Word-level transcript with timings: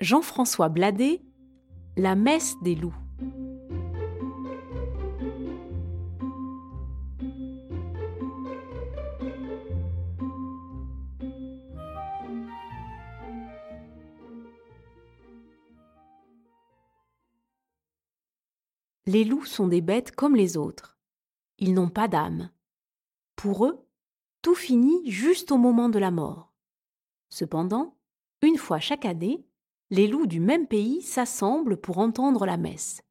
Jean-François 0.00 0.68
Bladet, 0.68 1.22
La 1.96 2.16
messe 2.16 2.56
des 2.62 2.74
loups. 2.74 2.96
Les 19.06 19.22
loups 19.22 19.44
sont 19.44 19.68
des 19.68 19.80
bêtes 19.80 20.10
comme 20.10 20.34
les 20.34 20.56
autres. 20.56 20.98
Ils 21.58 21.72
n'ont 21.72 21.88
pas 21.88 22.08
d'âme. 22.08 22.50
Pour 23.36 23.64
eux, 23.64 23.86
tout 24.42 24.56
finit 24.56 25.08
juste 25.08 25.52
au 25.52 25.56
moment 25.56 25.88
de 25.88 26.00
la 26.00 26.10
mort. 26.10 26.52
Cependant, 27.28 27.96
une 28.42 28.58
fois 28.58 28.80
chaque 28.80 29.04
année, 29.04 29.46
les 29.90 30.06
loups 30.06 30.26
du 30.26 30.40
même 30.40 30.66
pays 30.66 31.02
s'assemblent 31.02 31.76
pour 31.76 31.98
entendre 31.98 32.46
la 32.46 32.56
messe. 32.56 33.02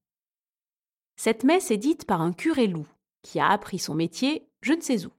Cette 1.16 1.44
messe 1.44 1.72
est 1.72 1.78
dite 1.78 2.06
par 2.06 2.22
un 2.22 2.34
curé 2.34 2.68
loup, 2.68 2.88
qui 3.22 3.40
a 3.40 3.50
appris 3.50 3.80
son 3.80 3.96
métier 3.96 4.50
je 4.64 4.74
ne 4.74 4.82
sais 4.82 5.06
où. 5.06 5.12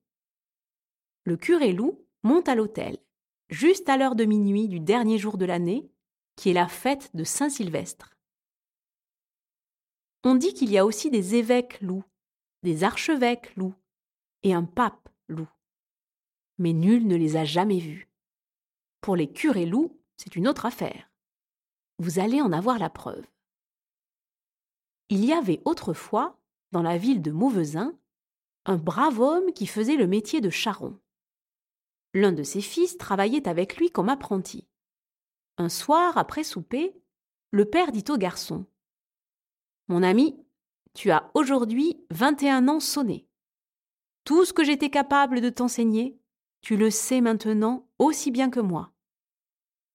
Le 1.24 1.36
curé 1.36 1.72
loup 1.72 2.04
monte 2.22 2.48
à 2.48 2.54
l'autel, 2.54 2.98
juste 3.50 3.88
à 3.88 3.96
l'heure 3.96 4.16
de 4.16 4.24
minuit 4.24 4.68
du 4.68 4.80
dernier 4.80 5.18
jour 5.18 5.36
de 5.36 5.45
l'année, 5.45 5.90
qui 6.36 6.50
est 6.50 6.54
la 6.54 6.66
fête 6.66 7.14
de 7.14 7.24
Saint-Sylvestre. 7.24 8.10
On 10.24 10.34
dit 10.34 10.54
qu'il 10.54 10.70
y 10.70 10.78
a 10.78 10.86
aussi 10.86 11.10
des 11.10 11.34
évêques 11.34 11.80
loups, 11.82 12.04
des 12.62 12.82
archevêques 12.82 13.54
loups 13.56 13.74
et 14.42 14.54
un 14.54 14.64
pape 14.64 15.10
loup. 15.28 15.48
Mais 16.59 16.73
nul 16.73 17.06
ne 17.06 17.16
les 17.16 17.36
a 17.36 17.45
jamais 17.45 17.78
vus. 17.78 18.09
Pour 19.02 19.16
les 19.16 19.30
curés 19.30 19.66
loups, 19.66 20.00
c'est 20.16 20.36
une 20.36 20.48
autre 20.48 20.64
affaire. 20.64 21.10
Vous 21.98 22.18
allez 22.18 22.40
en 22.40 22.52
avoir 22.52 22.78
la 22.78 22.90
preuve. 22.90 23.24
Il 25.10 25.24
y 25.24 25.32
avait 25.32 25.62
autrefois, 25.64 26.40
dans 26.73 26.82
la 26.82 26.98
ville 26.98 27.23
de 27.23 27.30
Mauvezin, 27.30 27.96
un 28.66 28.76
brave 28.76 29.20
homme 29.20 29.52
qui 29.52 29.66
faisait 29.66 29.96
le 29.96 30.06
métier 30.06 30.40
de 30.40 30.51
charron. 30.51 30.98
L'un 32.14 32.32
de 32.32 32.42
ses 32.42 32.60
fils 32.60 32.96
travaillait 32.96 33.48
avec 33.48 33.76
lui 33.76 33.90
comme 33.90 34.09
apprenti. 34.09 34.66
Un 35.59 35.68
soir, 35.68 36.16
après 36.16 36.45
souper, 36.45 36.96
le 37.51 37.64
père 37.64 37.92
dit 37.92 38.04
au 38.08 38.16
garçon 38.16 38.66
Mon 39.88 40.02
ami, 40.02 40.36
tu 40.95 41.10
as 41.10 41.30
aujourd'hui 41.34 42.04
vingt 42.10 42.42
et 42.42 42.51
un 42.51 42.68
ans 42.68 42.80
sonnés. 42.80 43.29
Tout 44.24 44.45
ce 44.45 44.52
que 44.52 44.64
j'étais 44.64 44.90
capable 44.90 45.40
de 45.40 45.51
t'enseigner, 45.51 46.18
tu 46.62 46.76
le 46.76 46.90
sais 46.90 47.20
maintenant 47.20 47.86
aussi 47.98 48.30
bien 48.30 48.48
que 48.48 48.60
moi. 48.60 48.93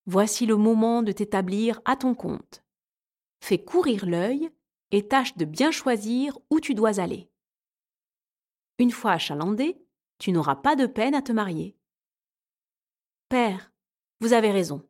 Voici 0.05 0.45
le 0.45 0.55
moment 0.55 1.03
de 1.03 1.11
t'établir 1.11 1.81
à 1.85 1.95
ton 1.95 2.15
compte. 2.15 2.63
Fais 3.41 3.63
courir 3.63 4.05
l'œil 4.05 4.49
et 4.91 5.07
tâche 5.07 5.37
de 5.37 5.45
bien 5.45 5.71
choisir 5.71 6.37
où 6.49 6.59
tu 6.59 6.73
dois 6.73 6.99
aller. 6.99 7.29
Une 8.79 8.91
fois 8.91 9.11
achalandé, 9.11 9.77
tu 10.17 10.31
n'auras 10.31 10.55
pas 10.55 10.75
de 10.75 10.85
peine 10.85 11.15
à 11.15 11.21
te 11.21 11.31
marier. 11.31 11.77
Père, 13.29 13.71
vous 14.21 14.33
avez 14.33 14.51
raison. 14.51 14.87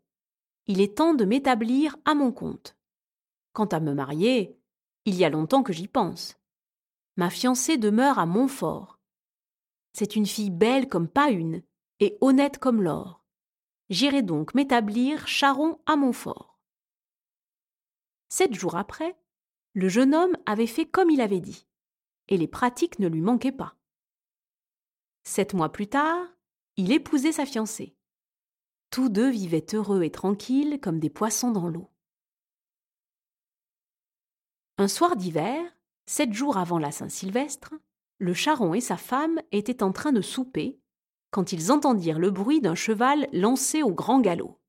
Il 0.67 0.81
est 0.81 0.97
temps 0.97 1.13
de 1.13 1.25
m'établir 1.25 1.97
à 2.05 2.13
mon 2.13 2.31
compte. 2.31 2.75
Quant 3.53 3.66
à 3.66 3.79
me 3.79 3.94
marier, 3.94 4.57
il 5.05 5.16
y 5.16 5.25
a 5.25 5.29
longtemps 5.29 5.63
que 5.63 5.73
j'y 5.73 5.88
pense. 5.88 6.38
Ma 7.17 7.29
fiancée 7.29 7.77
demeure 7.77 8.19
à 8.19 8.25
Montfort. 8.25 8.99
C'est 9.94 10.16
une 10.16 10.25
fille 10.25 10.51
belle 10.51 10.88
comme 10.88 11.07
pas 11.07 11.31
une, 11.31 11.63
et 11.99 12.17
honnête 12.21 12.59
comme 12.59 12.81
l'or. 12.81 13.19
J'irai 13.89 14.21
donc 14.21 14.53
m'établir 14.53 15.27
charron 15.27 15.79
à 15.85 15.95
Montfort. 15.95 16.59
Sept 18.29 18.53
jours 18.53 18.75
après, 18.75 19.17
le 19.73 19.89
jeune 19.89 20.13
homme 20.13 20.37
avait 20.45 20.67
fait 20.67 20.85
comme 20.85 21.09
il 21.09 21.21
avait 21.21 21.39
dit, 21.39 21.67
et 22.27 22.37
les 22.37 22.47
pratiques 22.47 22.99
ne 22.99 23.07
lui 23.07 23.21
manquaient 23.21 23.51
pas. 23.51 23.75
Sept 25.23 25.53
mois 25.53 25.72
plus 25.72 25.88
tard, 25.88 26.28
il 26.78 26.91
épousait 26.91 27.31
sa 27.31 27.45
fiancée. 27.45 27.95
Tous 28.91 29.09
deux 29.09 29.29
vivaient 29.29 29.66
heureux 29.73 30.03
et 30.03 30.11
tranquilles 30.11 30.79
comme 30.79 30.99
des 30.99 31.09
poissons 31.09 31.51
dans 31.51 31.69
l'eau. 31.69 31.89
Un 34.78 34.88
soir 34.88 35.16
d'hiver, 35.16 35.61
sept 36.05 36.31
jours 36.33 36.57
avant 36.57 36.79
la 36.79 36.91
Saint-Sylvestre, 36.91 37.73
le 38.17 38.33
charron 38.33 38.73
et 38.73 38.81
sa 38.81 38.97
femme 38.97 39.41
étaient 39.51 39.83
en 39.83 39.91
train 39.91 40.11
de 40.11 40.22
souper 40.22 40.79
quand 41.31 41.51
ils 41.51 41.72
entendirent 41.72 42.19
le 42.19 42.31
bruit 42.31 42.62
d'un 42.62 42.75
cheval 42.75 43.28
lancé 43.34 43.84
au 43.84 43.91
grand 43.91 44.19
galop. 44.19 44.59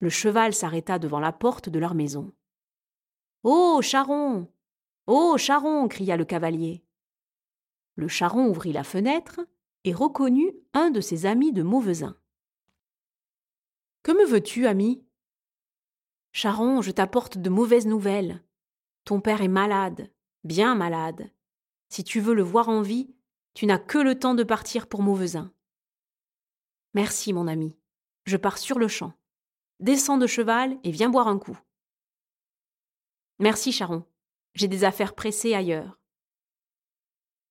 Le 0.00 0.08
cheval 0.10 0.54
s'arrêta 0.54 0.98
devant 0.98 1.20
la 1.20 1.32
porte 1.32 1.68
de 1.68 1.78
leur 1.78 1.94
maison. 1.94 2.32
Oh, 3.42 3.80
charron 3.82 4.48
Oh, 5.06 5.36
charron 5.38 5.88
cria 5.88 6.16
le 6.16 6.24
cavalier. 6.24 6.84
Le 7.94 8.08
charron 8.08 8.48
ouvrit 8.48 8.72
la 8.72 8.84
fenêtre 8.84 9.40
et 9.84 9.94
reconnut 9.94 10.52
un 10.74 10.90
de 10.90 11.00
ses 11.00 11.26
amis 11.26 11.52
de 11.52 11.62
Mauvezin. 11.62 12.16
Que 14.02 14.12
me 14.12 14.26
veux-tu, 14.26 14.66
ami 14.66 15.04
Charron, 16.32 16.82
je 16.82 16.90
t'apporte 16.90 17.38
de 17.38 17.48
mauvaises 17.48 17.86
nouvelles. 17.86 18.42
Ton 19.04 19.20
père 19.20 19.40
est 19.40 19.48
malade, 19.48 20.10
bien 20.44 20.74
malade. 20.74 21.30
Si 21.88 22.04
tu 22.04 22.20
veux 22.20 22.34
le 22.34 22.42
voir 22.42 22.68
en 22.68 22.82
vie, 22.82 23.15
tu 23.56 23.64
n'as 23.64 23.78
que 23.78 23.96
le 23.96 24.18
temps 24.18 24.34
de 24.34 24.42
partir 24.42 24.86
pour 24.86 25.00
Mauvezin. 25.00 25.50
Merci, 26.92 27.32
mon 27.32 27.48
ami. 27.48 27.74
Je 28.26 28.36
pars 28.36 28.58
sur 28.58 28.78
le 28.78 28.86
champ. 28.86 29.14
Descends 29.80 30.18
de 30.18 30.26
cheval 30.26 30.78
et 30.84 30.90
viens 30.90 31.08
boire 31.08 31.26
un 31.26 31.38
coup. 31.38 31.58
Merci, 33.38 33.72
Charon. 33.72 34.04
J'ai 34.52 34.68
des 34.68 34.84
affaires 34.84 35.14
pressées 35.14 35.54
ailleurs. 35.54 35.98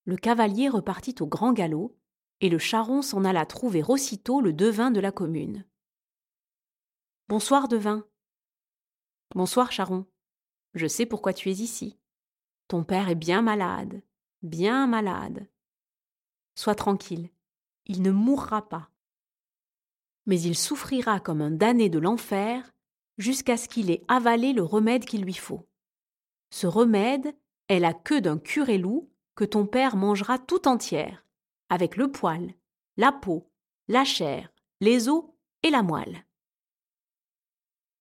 Le 0.03 0.15
cavalier 0.15 0.69
repartit 0.69 1.15
au 1.21 1.25
grand 1.25 1.53
galop, 1.53 1.97
et 2.39 2.49
le 2.49 2.59
charron 2.59 3.01
s'en 3.01 3.25
alla 3.25 3.47
trouver 3.47 3.81
aussitôt 3.81 4.41
le 4.41 4.53
devin 4.53 4.91
de 4.91 4.99
la 4.99 5.11
commune. 5.11 5.65
Bonsoir, 7.29 7.67
devin. 7.67 8.05
Bonsoir, 9.33 9.71
charron. 9.71 10.05
Je 10.75 10.85
sais 10.85 11.07
pourquoi 11.07 11.33
tu 11.33 11.49
es 11.49 11.55
ici. 11.55 11.97
Ton 12.67 12.83
père 12.83 13.09
est 13.09 13.15
bien 13.15 13.41
malade, 13.41 14.03
bien 14.44 14.85
malade. 14.85 15.47
Sois 16.55 16.75
tranquille, 16.75 17.29
il 17.85 18.01
ne 18.01 18.11
mourra 18.11 18.67
pas. 18.67 18.89
Mais 20.25 20.41
il 20.41 20.57
souffrira 20.57 21.19
comme 21.19 21.41
un 21.41 21.51
damné 21.51 21.89
de 21.89 21.99
l'enfer 21.99 22.73
jusqu'à 23.17 23.57
ce 23.57 23.67
qu'il 23.67 23.91
ait 23.91 24.03
avalé 24.07 24.53
le 24.53 24.63
remède 24.63 25.05
qu'il 25.05 25.21
lui 25.21 25.33
faut. 25.33 25.67
Ce 26.49 26.67
remède 26.67 27.35
est 27.67 27.79
la 27.79 27.94
queue 27.94 28.21
d'un 28.21 28.38
curé 28.38 28.77
loup 28.77 29.11
que 29.35 29.44
ton 29.44 29.67
père 29.67 29.95
mangera 29.95 30.39
tout 30.39 30.67
entière, 30.67 31.25
avec 31.69 31.97
le 31.97 32.11
poil, 32.11 32.53
la 32.97 33.11
peau, 33.11 33.51
la 33.88 34.05
chair, 34.05 34.51
les 34.79 35.09
os 35.09 35.25
et 35.63 35.69
la 35.69 35.83
moelle. 35.83 36.25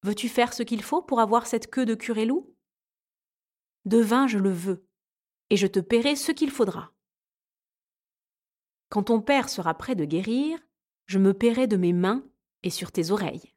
Veux-tu 0.03 0.28
faire 0.28 0.53
ce 0.53 0.62
qu'il 0.62 0.82
faut 0.82 1.03
pour 1.03 1.20
avoir 1.20 1.47
cette 1.47 1.70
queue 1.70 1.87
de 1.87 1.94
curé 1.94 2.25
loup? 2.25 2.54
Devin, 3.84 4.26
je 4.28 4.38
le 4.38 4.53
veux, 4.53 4.87
et 5.50 5.56
je 5.56 5.66
te 5.66 5.81
paierai 5.81 6.14
ce 6.14 6.31
qu'il 6.31 6.50
faudra. 6.50 6.94
Quand 8.89 9.05
ton 9.05 9.21
père 9.21 9.49
sera 9.49 9.75
prêt 9.75 9.95
de 9.95 10.05
guérir, 10.05 10.59
je 11.06 11.19
me 11.19 11.34
paierai 11.34 11.67
de 11.67 11.77
mes 11.77 11.93
mains 11.93 12.25
et 12.62 12.71
sur 12.71 12.93
tes 12.93 13.11
oreilles. 13.11 13.55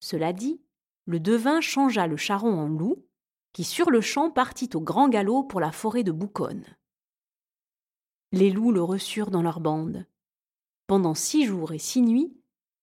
Cela 0.00 0.32
dit, 0.32 0.60
le 1.06 1.20
devin 1.20 1.60
changea 1.60 2.06
le 2.06 2.16
charron 2.16 2.58
en 2.58 2.68
loup, 2.68 3.04
qui 3.52 3.64
sur 3.64 3.90
le 3.90 4.00
champ 4.00 4.30
partit 4.30 4.70
au 4.74 4.80
grand 4.80 5.08
galop 5.08 5.44
pour 5.44 5.60
la 5.60 5.72
forêt 5.72 6.04
de 6.04 6.12
Bouconne. 6.12 6.64
Les 8.32 8.50
loups 8.50 8.72
le 8.72 8.82
reçurent 8.82 9.30
dans 9.30 9.42
leur 9.42 9.60
bande. 9.60 10.06
Pendant 10.86 11.14
six 11.14 11.46
jours 11.46 11.72
et 11.72 11.78
six 11.78 12.02
nuits, 12.02 12.36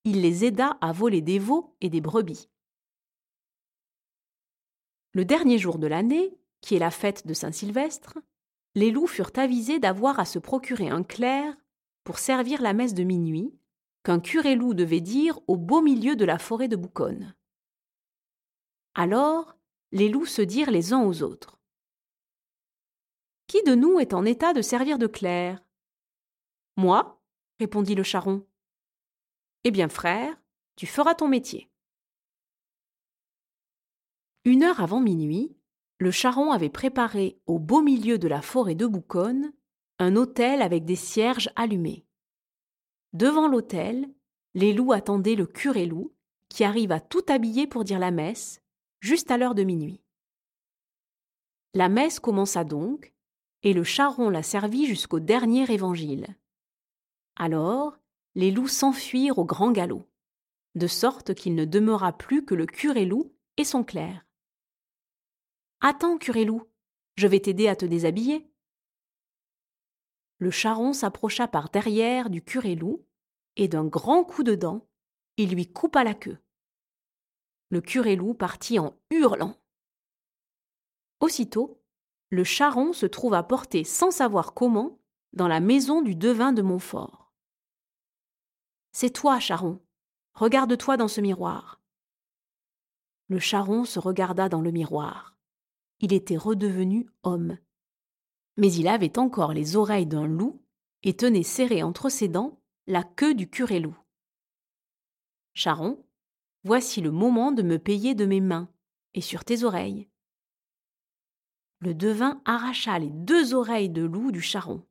il 0.03 0.21
les 0.21 0.43
aida 0.43 0.77
à 0.81 0.91
voler 0.91 1.21
des 1.21 1.39
veaux 1.39 1.75
et 1.81 1.89
des 1.89 2.01
brebis. 2.01 2.49
Le 5.13 5.23
dernier 5.23 5.57
jour 5.57 5.79
de 5.79 5.87
l'année, 5.87 6.37
qui 6.61 6.75
est 6.75 6.79
la 6.79 6.91
fête 6.91 7.25
de 7.25 7.33
Saint-Sylvestre, 7.33 8.17
les 8.75 8.91
loups 8.91 9.07
furent 9.07 9.31
avisés 9.35 9.79
d'avoir 9.79 10.19
à 10.19 10.25
se 10.25 10.37
procurer 10.37 10.89
un 10.89 11.03
clerc 11.03 11.55
pour 12.03 12.19
servir 12.19 12.61
la 12.61 12.73
messe 12.73 12.93
de 12.93 13.03
minuit, 13.03 13.57
qu'un 14.03 14.19
curé 14.19 14.55
loup 14.55 14.73
devait 14.73 15.01
dire 15.01 15.39
au 15.47 15.57
beau 15.57 15.81
milieu 15.81 16.15
de 16.15 16.25
la 16.25 16.37
forêt 16.37 16.67
de 16.67 16.75
Bouconne. 16.75 17.35
Alors, 18.93 19.57
les 19.91 20.09
loups 20.09 20.27
se 20.27 20.41
dirent 20.41 20.71
les 20.71 20.93
uns 20.93 21.03
aux 21.03 21.23
autres. 21.23 21.59
Qui 23.47 23.63
de 23.63 23.75
nous 23.75 23.99
est 23.99 24.13
en 24.13 24.25
état 24.25 24.53
de 24.53 24.61
servir 24.61 24.97
de 24.97 25.07
clerc? 25.07 25.63
Moi, 26.77 27.21
répondit 27.59 27.95
le 27.95 28.03
charron. 28.03 28.45
Eh 29.63 29.71
bien, 29.71 29.89
frère, 29.89 30.39
tu 30.75 30.85
feras 30.85 31.15
ton 31.15 31.27
métier. 31.27 31.71
Une 34.43 34.63
heure 34.63 34.81
avant 34.81 34.99
minuit, 34.99 35.57
le 35.97 36.11
charron 36.11 36.51
avait 36.51 36.69
préparé 36.69 37.39
au 37.45 37.59
beau 37.59 37.81
milieu 37.81 38.17
de 38.17 38.27
la 38.27 38.41
forêt 38.41 38.75
de 38.75 38.85
Bouconne 38.85 39.53
un 39.97 40.15
autel 40.15 40.61
avec 40.61 40.83
des 40.83 40.95
cierges 40.95 41.49
allumés. 41.55 42.05
Devant 43.13 43.47
l'autel, 43.47 44.09
les 44.53 44.73
loups 44.73 44.91
attendaient 44.91 45.35
le 45.35 45.45
curé 45.45 45.85
loup, 45.85 46.13
qui 46.49 46.63
arriva 46.63 46.99
tout 46.99 47.23
habillé 47.29 47.65
pour 47.65 47.85
dire 47.85 47.99
la 47.99 48.11
messe, 48.11 48.61
juste 48.99 49.31
à 49.31 49.37
l'heure 49.37 49.55
de 49.55 49.63
minuit. 49.63 50.01
La 51.73 51.89
messe 51.89 52.19
commença 52.19 52.63
donc, 52.63 53.13
et 53.63 53.73
le 53.73 53.83
charron 53.83 54.29
la 54.29 54.43
servit 54.43 54.85
jusqu'au 54.85 55.19
dernier 55.19 55.69
évangile. 55.71 56.27
Alors, 57.35 57.97
les 58.35 58.51
loups 58.51 58.67
s'enfuirent 58.67 59.39
au 59.39 59.45
grand 59.45 59.71
galop, 59.71 60.07
de 60.75 60.87
sorte 60.87 61.33
qu'il 61.33 61.55
ne 61.55 61.65
demeura 61.65 62.17
plus 62.17 62.45
que 62.45 62.53
le 62.53 62.65
curé 62.65 63.05
loup 63.05 63.33
et 63.57 63.63
son 63.63 63.83
clerc. 63.83 64.25
Attends, 65.87 66.17
curé 66.17 66.45
loup, 66.45 66.63
je 67.15 67.27
vais 67.27 67.39
t'aider 67.39 67.67
à 67.67 67.75
te 67.75 67.85
déshabiller. 67.85 68.51
Le 70.39 70.49
charron 70.49 70.93
s'approcha 70.93 71.47
par 71.47 71.69
derrière 71.69 72.31
du 72.31 72.41
curé 72.41 72.73
loup, 72.73 73.05
et 73.55 73.67
d'un 73.67 73.85
grand 73.85 74.23
coup 74.23 74.41
de 74.41 74.55
dent, 74.55 74.87
il 75.37 75.51
lui 75.51 75.71
coupa 75.71 76.03
la 76.03 76.15
queue. 76.15 76.39
Le 77.69 77.81
curé 77.81 78.15
loup 78.15 78.33
partit 78.33 78.79
en 78.79 78.97
hurlant. 79.11 79.61
Aussitôt, 81.19 81.79
le 82.31 82.43
charron 82.43 82.91
se 82.91 83.05
trouva 83.05 83.43
porté 83.43 83.83
sans 83.83 84.09
savoir 84.09 84.55
comment 84.55 84.97
dans 85.33 85.47
la 85.47 85.59
maison 85.59 86.01
du 86.01 86.15
devin 86.15 86.51
de 86.51 86.63
Montfort. 86.63 87.31
C'est 88.91 89.11
toi, 89.11 89.39
charron. 89.39 89.79
Regarde-toi 90.33 90.97
dans 90.97 91.07
ce 91.07 91.21
miroir. 91.21 91.79
Le 93.27 93.37
charron 93.37 93.85
se 93.85 93.99
regarda 93.99 94.49
dans 94.49 94.61
le 94.61 94.71
miroir. 94.71 95.34
Il 96.01 96.13
était 96.13 96.37
redevenu 96.37 97.09
homme. 97.23 97.57
Mais 98.57 98.71
il 98.73 98.87
avait 98.87 99.17
encore 99.17 99.53
les 99.53 99.75
oreilles 99.75 100.05
d'un 100.05 100.27
loup 100.27 100.61
et 101.03 101.15
tenait 101.15 101.43
serré 101.43 101.83
entre 101.83 102.09
ses 102.09 102.27
dents 102.27 102.59
la 102.87 103.03
queue 103.03 103.33
du 103.33 103.49
curé 103.49 103.79
loup. 103.79 103.97
Charron, 105.53 106.05
voici 106.63 107.01
le 107.01 107.11
moment 107.11 107.51
de 107.51 107.63
me 107.63 107.79
payer 107.79 108.15
de 108.15 108.25
mes 108.25 108.41
mains 108.41 108.69
et 109.13 109.21
sur 109.21 109.45
tes 109.45 109.63
oreilles. 109.63 110.09
Le 111.79 111.93
devin 111.93 112.41
arracha 112.45 112.99
les 112.99 113.09
deux 113.09 113.53
oreilles 113.53 113.89
de 113.89 114.03
loup 114.03 114.31
du 114.31 114.41
charron. 114.41 114.85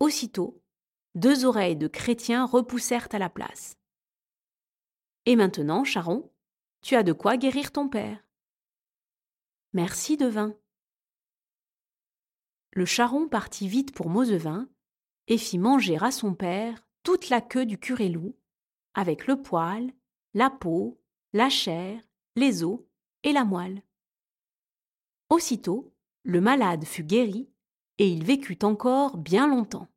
Aussitôt, 0.00 0.62
deux 1.14 1.44
oreilles 1.44 1.76
de 1.76 1.88
chrétien 1.88 2.46
repoussèrent 2.46 3.08
à 3.12 3.18
la 3.18 3.28
place. 3.28 3.76
Et 5.26 5.36
maintenant, 5.36 5.84
charron, 5.84 6.30
tu 6.82 6.96
as 6.96 7.02
de 7.02 7.12
quoi 7.12 7.36
guérir 7.36 7.72
ton 7.72 7.88
père. 7.88 8.23
Merci, 9.74 10.16
devin. 10.16 10.54
Le 12.70 12.84
charron 12.84 13.28
partit 13.28 13.66
vite 13.66 13.92
pour 13.92 14.08
Mosevin 14.08 14.68
et 15.26 15.36
fit 15.36 15.58
manger 15.58 15.98
à 16.00 16.12
son 16.12 16.34
père 16.34 16.86
toute 17.02 17.28
la 17.28 17.40
queue 17.40 17.66
du 17.66 17.76
curé 17.76 18.08
loup, 18.08 18.36
avec 18.94 19.26
le 19.26 19.42
poil, 19.42 19.92
la 20.32 20.48
peau, 20.48 21.00
la 21.32 21.48
chair, 21.48 22.00
les 22.36 22.62
os 22.62 22.78
et 23.24 23.32
la 23.32 23.44
moelle. 23.44 23.82
Aussitôt, 25.28 25.92
le 26.22 26.40
malade 26.40 26.84
fut 26.84 27.04
guéri, 27.04 27.50
et 27.98 28.08
il 28.08 28.24
vécut 28.24 28.58
encore 28.62 29.16
bien 29.16 29.48
longtemps. 29.48 29.88